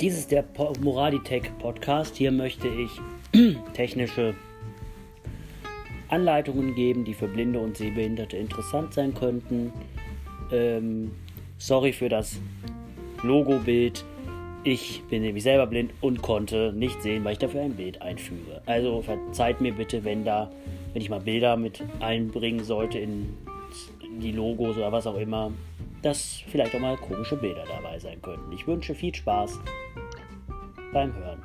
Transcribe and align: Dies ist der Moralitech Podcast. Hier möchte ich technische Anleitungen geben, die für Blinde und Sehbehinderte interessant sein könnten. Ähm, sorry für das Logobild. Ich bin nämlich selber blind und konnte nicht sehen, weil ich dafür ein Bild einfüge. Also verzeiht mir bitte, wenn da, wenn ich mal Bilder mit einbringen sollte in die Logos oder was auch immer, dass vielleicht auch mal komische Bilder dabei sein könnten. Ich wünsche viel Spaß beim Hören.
Dies 0.00 0.18
ist 0.18 0.32
der 0.32 0.44
Moralitech 0.80 1.56
Podcast. 1.60 2.16
Hier 2.16 2.32
möchte 2.32 2.66
ich 2.66 3.56
technische 3.74 4.34
Anleitungen 6.08 6.74
geben, 6.74 7.04
die 7.04 7.14
für 7.14 7.28
Blinde 7.28 7.60
und 7.60 7.76
Sehbehinderte 7.76 8.36
interessant 8.36 8.92
sein 8.92 9.14
könnten. 9.14 9.72
Ähm, 10.50 11.12
sorry 11.58 11.92
für 11.92 12.08
das 12.08 12.40
Logobild. 13.22 14.04
Ich 14.64 15.04
bin 15.08 15.22
nämlich 15.22 15.44
selber 15.44 15.68
blind 15.68 15.92
und 16.00 16.22
konnte 16.22 16.72
nicht 16.72 17.00
sehen, 17.00 17.22
weil 17.22 17.34
ich 17.34 17.38
dafür 17.38 17.62
ein 17.62 17.74
Bild 17.74 18.02
einfüge. 18.02 18.62
Also 18.66 19.00
verzeiht 19.00 19.60
mir 19.60 19.72
bitte, 19.72 20.02
wenn 20.02 20.24
da, 20.24 20.50
wenn 20.92 21.02
ich 21.02 21.08
mal 21.08 21.20
Bilder 21.20 21.56
mit 21.56 21.84
einbringen 22.00 22.64
sollte 22.64 22.98
in 22.98 23.36
die 24.20 24.32
Logos 24.32 24.76
oder 24.76 24.90
was 24.90 25.06
auch 25.06 25.16
immer, 25.16 25.52
dass 26.04 26.42
vielleicht 26.48 26.74
auch 26.74 26.80
mal 26.80 26.96
komische 26.96 27.36
Bilder 27.36 27.64
dabei 27.66 27.98
sein 27.98 28.20
könnten. 28.20 28.52
Ich 28.52 28.66
wünsche 28.66 28.94
viel 28.94 29.14
Spaß 29.14 29.58
beim 30.92 31.14
Hören. 31.14 31.42